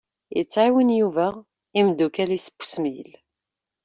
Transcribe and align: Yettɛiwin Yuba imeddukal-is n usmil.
Yettɛiwin 0.37 0.95
Yuba 0.99 1.27
imeddukal-is 1.79 2.47
n 2.51 2.53
usmil. 2.61 3.09